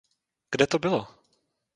[0.51, 1.07] Kde to bylo?